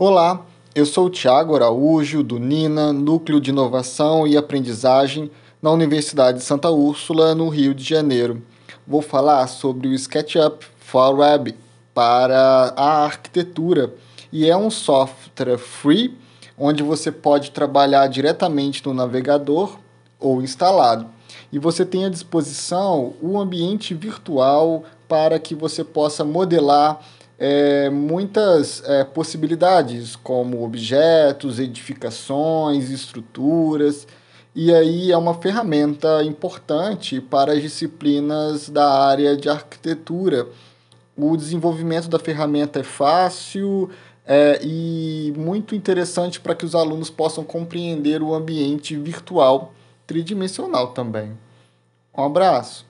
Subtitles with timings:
[0.00, 0.46] Olá,
[0.76, 5.28] eu sou o Tiago Araújo, do NINA, Núcleo de Inovação e Aprendizagem,
[5.60, 8.40] na Universidade de Santa Úrsula, no Rio de Janeiro.
[8.86, 11.56] Vou falar sobre o SketchUp for Web
[11.92, 13.92] para a arquitetura
[14.30, 16.16] e é um software free
[16.56, 19.80] onde você pode trabalhar diretamente no navegador
[20.20, 21.08] ou instalado.
[21.50, 27.00] E você tem à disposição o ambiente virtual para que você possa modelar
[27.38, 34.06] é, muitas é, possibilidades, como objetos, edificações, estruturas.
[34.54, 40.48] E aí é uma ferramenta importante para as disciplinas da área de arquitetura.
[41.16, 43.88] O desenvolvimento da ferramenta é fácil
[44.26, 49.72] é, e muito interessante para que os alunos possam compreender o ambiente virtual
[50.06, 51.38] tridimensional também.
[52.16, 52.87] Um abraço!